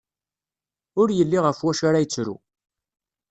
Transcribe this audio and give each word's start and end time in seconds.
Ur 1.01 1.07
yelli 1.17 1.39
ɣef 1.45 1.59
wacu 1.65 1.83
ara 1.89 2.03
yettru. 2.03 2.35